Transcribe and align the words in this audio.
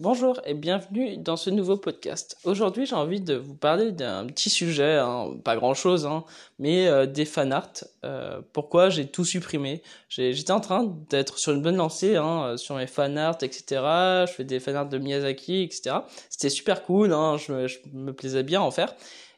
Bonjour 0.00 0.40
et 0.44 0.54
bienvenue 0.54 1.18
dans 1.18 1.36
ce 1.36 1.50
nouveau 1.50 1.76
podcast. 1.76 2.36
Aujourd'hui, 2.42 2.84
j'ai 2.84 2.96
envie 2.96 3.20
de 3.20 3.34
vous 3.34 3.54
parler 3.54 3.92
d'un 3.92 4.26
petit 4.26 4.50
sujet, 4.50 4.96
hein, 4.96 5.36
pas 5.44 5.54
grand-chose, 5.54 6.04
hein, 6.04 6.24
mais 6.58 6.88
euh, 6.88 7.06
des 7.06 7.24
fanarts. 7.24 7.84
Euh, 8.04 8.40
pourquoi 8.52 8.88
j'ai 8.88 9.06
tout 9.06 9.24
supprimé? 9.24 9.82
J'étais 10.08 10.50
en 10.50 10.58
train 10.58 10.92
d'être 11.10 11.38
sur 11.38 11.52
une 11.52 11.62
bonne 11.62 11.76
lancée 11.76 12.16
hein, 12.16 12.44
euh, 12.44 12.56
sur 12.56 12.74
mes 12.74 12.88
fanarts, 12.88 13.38
etc. 13.42 14.26
Je 14.26 14.32
fais 14.32 14.44
des 14.44 14.58
fanarts 14.58 14.88
de 14.88 14.98
Miyazaki, 14.98 15.62
etc. 15.62 15.98
C'était 16.28 16.50
super 16.50 16.82
cool, 16.82 17.12
hein, 17.12 17.36
je, 17.36 17.68
je, 17.68 17.78
me 17.92 18.12
plaisais 18.12 18.42
bien 18.42 18.62
à 18.62 18.64
en 18.64 18.72
faire. 18.72 18.96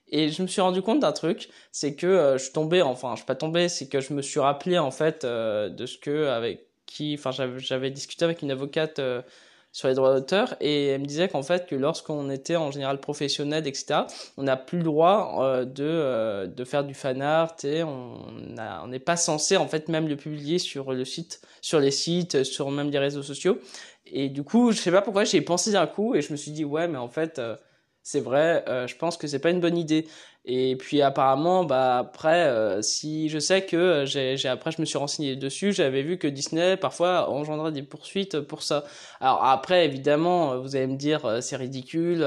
Et 0.08 0.30
je 0.30 0.40
me 0.42 0.46
suis 0.46 0.60
rendu 0.60 0.82
compte 0.82 1.00
d'un 1.00 1.12
truc, 1.12 1.48
c'est 1.72 1.96
que 1.96 2.06
euh, 2.06 2.38
je 2.38 2.44
suis 2.44 2.52
tombé, 2.52 2.80
enfin, 2.80 3.10
je 3.12 3.16
suis 3.16 3.26
pas 3.26 3.34
tombé, 3.34 3.68
c'est 3.68 3.88
que 3.88 4.00
je 4.00 4.14
me 4.14 4.22
suis 4.22 4.40
rappelé 4.40 4.78
en 4.78 4.90
fait 4.90 5.24
euh, 5.24 5.68
de 5.68 5.84
ce 5.84 5.98
que 5.98 6.28
avec 6.28 6.66
qui, 6.86 7.14
enfin, 7.18 7.30
j'avais 7.58 7.90
discuté 7.90 8.24
avec 8.24 8.40
une 8.42 8.52
avocate 8.52 9.00
sur 9.76 9.88
les 9.88 9.94
droits 9.94 10.14
d'auteur 10.14 10.56
et 10.62 10.86
elle 10.86 11.02
me 11.02 11.06
disait 11.06 11.28
qu'en 11.28 11.42
fait 11.42 11.66
que 11.66 11.74
lorsqu'on 11.74 12.30
était 12.30 12.56
en 12.56 12.70
général 12.70 12.98
professionnel 12.98 13.66
etc 13.66 14.04
on 14.38 14.44
n'a 14.44 14.56
plus 14.56 14.78
le 14.78 14.84
droit 14.84 15.36
euh, 15.40 15.66
de 15.66 15.84
euh, 15.84 16.46
de 16.46 16.64
faire 16.64 16.82
du 16.82 16.94
fan 16.94 17.20
art 17.20 17.56
et 17.62 17.82
on 17.82 18.14
on 18.56 18.86
n'est 18.86 18.98
pas 18.98 19.18
censé 19.18 19.58
en 19.58 19.68
fait 19.68 19.88
même 19.88 20.08
le 20.08 20.16
publier 20.16 20.58
sur 20.58 20.94
le 20.94 21.04
site 21.04 21.42
sur 21.60 21.78
les 21.78 21.90
sites 21.90 22.42
sur 22.42 22.70
même 22.70 22.90
les 22.90 22.98
réseaux 22.98 23.22
sociaux. 23.22 23.58
Et 24.06 24.30
du 24.30 24.44
coup 24.44 24.72
je 24.72 24.78
sais 24.78 24.90
pas 24.90 25.02
pourquoi 25.02 25.24
j'ai 25.24 25.42
pensé 25.42 25.72
d'un 25.72 25.86
coup 25.86 26.14
et 26.14 26.22
je 26.22 26.32
me 26.32 26.38
suis 26.38 26.52
dit 26.52 26.64
ouais 26.64 26.88
mais 26.88 26.96
en 26.96 27.08
fait 27.10 27.38
euh, 27.38 27.54
c'est 28.06 28.20
vrai, 28.20 28.64
euh, 28.68 28.86
je 28.86 28.94
pense 28.96 29.16
que 29.16 29.26
c'est 29.26 29.40
pas 29.40 29.50
une 29.50 29.58
bonne 29.60 29.76
idée. 29.76 30.06
Et 30.44 30.76
puis 30.76 31.02
apparemment, 31.02 31.64
bah 31.64 31.98
après, 31.98 32.44
euh, 32.44 32.80
si 32.80 33.28
je 33.28 33.40
sais 33.40 33.66
que 33.66 33.76
euh, 33.76 34.06
j'ai, 34.06 34.36
j'ai 34.36 34.48
après 34.48 34.70
je 34.70 34.80
me 34.80 34.86
suis 34.86 34.96
renseigné 34.96 35.34
dessus, 35.34 35.72
j'avais 35.72 36.02
vu 36.02 36.16
que 36.16 36.28
Disney 36.28 36.76
parfois 36.76 37.28
engendrait 37.28 37.72
des 37.72 37.82
poursuites 37.82 38.38
pour 38.40 38.62
ça. 38.62 38.84
Alors 39.20 39.42
après, 39.44 39.84
évidemment, 39.84 40.56
vous 40.60 40.76
allez 40.76 40.86
me 40.86 40.96
dire 40.96 41.38
c'est 41.42 41.56
ridicule, 41.56 42.24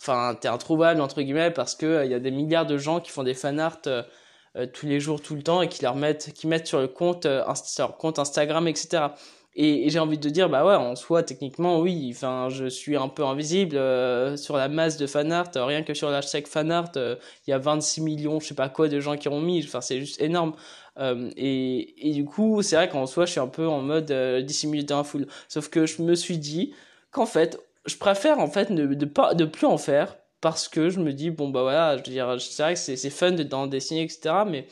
enfin 0.00 0.34
t'es 0.40 0.48
introuvable 0.48 1.02
entre 1.02 1.20
guillemets 1.20 1.50
parce 1.50 1.74
que 1.74 2.06
il 2.06 2.10
y 2.10 2.14
a 2.14 2.18
des 2.18 2.30
milliards 2.30 2.66
de 2.66 2.78
gens 2.78 3.00
qui 3.00 3.10
font 3.10 3.22
des 3.22 3.34
fanarts 3.34 3.82
tous 3.82 4.86
les 4.86 4.98
jours, 5.00 5.20
tout 5.20 5.34
le 5.34 5.42
temps 5.42 5.60
et 5.60 5.68
qui 5.68 5.82
leur 5.82 5.94
mettent, 5.94 6.32
qui 6.32 6.46
mettent 6.46 6.66
sur 6.66 6.80
le 6.80 6.88
compte, 6.88 7.26
sur 7.64 7.86
leur 7.86 7.98
compte 7.98 8.18
Instagram, 8.18 8.66
etc. 8.66 9.08
Et, 9.54 9.86
et 9.86 9.90
j'ai 9.90 9.98
envie 9.98 10.16
de 10.16 10.28
dire, 10.30 10.48
bah 10.48 10.64
ouais, 10.64 10.74
en 10.74 10.96
soi, 10.96 11.22
techniquement, 11.22 11.80
oui, 11.80 12.10
enfin, 12.14 12.48
je 12.48 12.66
suis 12.66 12.96
un 12.96 13.08
peu 13.08 13.24
invisible 13.24 13.76
euh, 13.76 14.36
sur 14.36 14.56
la 14.56 14.68
masse 14.68 14.96
de 14.96 15.06
fanart. 15.06 15.50
Euh, 15.56 15.64
rien 15.66 15.82
que 15.82 15.92
sur 15.92 16.10
l'hashtag 16.10 16.46
fanart, 16.46 16.92
euh, 16.96 17.16
il 17.46 17.50
y 17.50 17.52
a 17.52 17.58
26 17.58 18.00
millions, 18.00 18.40
je 18.40 18.46
sais 18.46 18.54
pas 18.54 18.70
quoi, 18.70 18.88
de 18.88 18.98
gens 18.98 19.16
qui 19.16 19.28
ont 19.28 19.40
mis. 19.40 19.62
Enfin, 19.62 19.82
c'est 19.82 20.00
juste 20.00 20.20
énorme. 20.22 20.54
Euh, 20.98 21.30
et, 21.36 22.08
et 22.08 22.12
du 22.12 22.24
coup, 22.24 22.62
c'est 22.62 22.76
vrai 22.76 22.88
qu'en 22.88 23.06
soi, 23.06 23.26
je 23.26 23.32
suis 23.32 23.40
un 23.40 23.48
peu 23.48 23.68
en 23.68 23.82
mode 23.82 24.10
dissimulé 24.44 24.84
dans 24.84 24.98
la 24.98 25.04
foule. 25.04 25.26
Sauf 25.48 25.68
que 25.68 25.84
je 25.84 26.00
me 26.02 26.14
suis 26.14 26.38
dit 26.38 26.74
qu'en 27.10 27.26
fait, 27.26 27.60
je 27.86 27.96
préfère 27.96 28.38
en 28.38 28.48
fait 28.48 28.70
ne 28.70 28.86
de 28.86 29.06
pas 29.06 29.34
de 29.34 29.44
plus 29.44 29.66
en 29.66 29.78
faire 29.78 30.16
parce 30.40 30.68
que 30.68 30.90
je 30.90 31.00
me 31.00 31.12
dis 31.12 31.30
bon 31.30 31.48
bah 31.48 31.62
voilà, 31.62 31.96
je 31.96 32.02
veux 32.02 32.12
dire, 32.12 32.36
c'est 32.40 32.62
vrai 32.62 32.74
que 32.74 32.80
c'est 32.80 33.10
fun 33.10 33.32
d'en 33.32 33.66
dessiner 33.66 34.02
etc. 34.02 34.44
Mais 34.46 34.66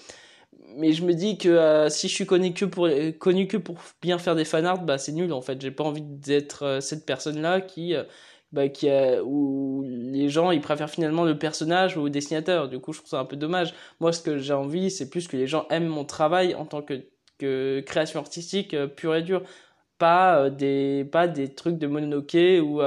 mais 0.76 0.92
je 0.92 1.04
me 1.04 1.12
dis 1.14 1.38
que 1.38 1.48
euh, 1.48 1.88
si 1.88 2.08
je 2.08 2.14
suis 2.14 2.26
connu 2.26 2.52
que 2.54 2.64
pour 2.64 2.88
connu 3.18 3.46
que 3.46 3.56
pour 3.56 3.78
bien 4.02 4.18
faire 4.18 4.34
des 4.36 4.44
fanarts 4.44 4.82
bah 4.84 4.98
c'est 4.98 5.12
nul 5.12 5.32
en 5.32 5.40
fait. 5.40 5.60
J'ai 5.60 5.70
pas 5.70 5.84
envie 5.84 6.02
d'être 6.02 6.64
euh, 6.64 6.80
cette 6.80 7.06
personne 7.06 7.40
là 7.40 7.60
qui 7.60 7.94
euh, 7.94 8.04
bah, 8.52 8.68
qui 8.68 8.88
a, 8.90 9.22
où 9.24 9.84
les 9.86 10.28
gens 10.28 10.50
ils 10.50 10.60
préfèrent 10.60 10.90
finalement 10.90 11.24
le 11.24 11.38
personnage 11.38 11.96
le 11.96 12.10
dessinateur. 12.10 12.68
Du 12.68 12.78
coup 12.80 12.92
je 12.92 12.98
trouve 12.98 13.10
ça 13.10 13.20
un 13.20 13.24
peu 13.24 13.36
dommage. 13.36 13.74
Moi 14.00 14.12
ce 14.12 14.22
que 14.22 14.38
j'ai 14.38 14.52
envie 14.54 14.90
c'est 14.90 15.10
plus 15.10 15.28
que 15.28 15.36
les 15.36 15.46
gens 15.46 15.66
aiment 15.70 15.86
mon 15.88 16.04
travail 16.04 16.54
en 16.54 16.66
tant 16.66 16.82
que 16.82 17.04
que 17.38 17.80
création 17.80 18.20
artistique 18.20 18.76
pure 18.96 19.14
et 19.16 19.22
dure. 19.22 19.42
Pas 19.98 20.50
des 20.50 21.04
pas 21.10 21.28
des 21.28 21.54
trucs 21.54 21.78
de 21.78 21.86
mononoke 21.86 22.34
ou 22.62 22.80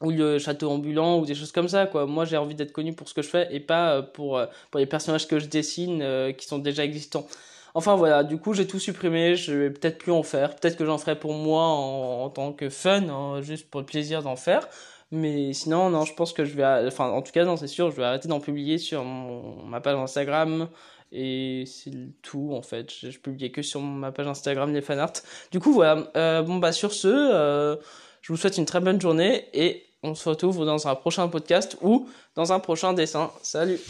ou 0.00 0.10
le 0.10 0.38
château 0.38 0.70
ambulant 0.70 1.18
ou 1.18 1.26
des 1.26 1.34
choses 1.34 1.52
comme 1.52 1.68
ça 1.68 1.86
quoi. 1.86 2.06
Moi 2.06 2.24
j'ai 2.24 2.36
envie 2.36 2.54
d'être 2.54 2.72
connu 2.72 2.94
pour 2.94 3.08
ce 3.08 3.14
que 3.14 3.22
je 3.22 3.28
fais 3.28 3.48
et 3.50 3.60
pas 3.60 3.94
euh, 3.94 4.02
pour 4.02 4.38
euh, 4.38 4.46
pour 4.70 4.78
les 4.78 4.86
personnages 4.86 5.26
que 5.26 5.38
je 5.38 5.46
dessine 5.46 6.02
euh, 6.02 6.32
qui 6.32 6.46
sont 6.46 6.58
déjà 6.58 6.84
existants. 6.84 7.26
Enfin 7.74 7.96
voilà. 7.96 8.24
Du 8.24 8.38
coup 8.38 8.54
j'ai 8.54 8.66
tout 8.66 8.78
supprimé. 8.78 9.34
Je 9.36 9.52
vais 9.54 9.70
peut-être 9.70 9.98
plus 9.98 10.12
en 10.12 10.22
faire. 10.22 10.56
Peut-être 10.56 10.76
que 10.76 10.84
j'en 10.84 10.98
ferai 10.98 11.18
pour 11.18 11.34
moi 11.34 11.62
en, 11.64 12.24
en 12.24 12.30
tant 12.30 12.52
que 12.52 12.68
fun 12.68 13.08
hein, 13.08 13.40
juste 13.42 13.68
pour 13.70 13.80
le 13.80 13.86
plaisir 13.86 14.22
d'en 14.22 14.36
faire. 14.36 14.68
Mais 15.10 15.52
sinon 15.52 15.90
non 15.90 16.04
je 16.04 16.14
pense 16.14 16.32
que 16.32 16.44
je 16.44 16.54
vais 16.54 16.64
enfin 16.86 17.08
en 17.10 17.22
tout 17.22 17.32
cas 17.32 17.44
non 17.44 17.56
c'est 17.56 17.66
sûr 17.66 17.90
je 17.90 17.96
vais 17.96 18.04
arrêter 18.04 18.28
d'en 18.28 18.40
publier 18.40 18.78
sur 18.78 19.04
mon, 19.04 19.64
ma 19.64 19.80
page 19.80 19.96
Instagram. 19.96 20.68
Et 21.10 21.64
c'est 21.66 21.90
tout 22.22 22.50
en 22.52 22.62
fait. 22.62 22.92
Je, 22.92 23.10
je 23.10 23.18
publiais 23.18 23.50
que 23.50 23.62
sur 23.62 23.80
ma 23.80 24.12
page 24.12 24.26
Instagram 24.26 24.72
les 24.72 24.82
fanarts. 24.82 25.14
Du 25.50 25.58
coup 25.60 25.72
voilà. 25.72 26.10
Euh, 26.16 26.42
bon 26.42 26.56
bah 26.58 26.72
sur 26.72 26.92
ce 26.92 27.08
euh, 27.08 27.76
je 28.20 28.32
vous 28.32 28.36
souhaite 28.36 28.58
une 28.58 28.66
très 28.66 28.80
bonne 28.80 29.00
journée 29.00 29.48
et 29.54 29.87
on 30.02 30.14
se 30.14 30.28
retrouve 30.28 30.64
dans 30.64 30.86
un 30.86 30.94
prochain 30.94 31.28
podcast 31.28 31.76
ou 31.80 32.08
dans 32.34 32.52
un 32.52 32.60
prochain 32.60 32.92
dessin. 32.92 33.30
Salut 33.42 33.80